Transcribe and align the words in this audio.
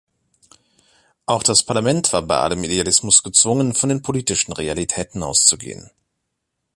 Auch 1.27 1.43
das 1.43 1.61
Parlament 1.61 2.11
war 2.11 2.23
bei 2.23 2.37
allem 2.39 2.63
Idealismus 2.63 3.21
gezwungen, 3.21 3.75
von 3.75 3.89
den 3.89 4.01
politischen 4.01 4.51
Realitäten 4.51 5.21
auszugehen. 5.21 5.91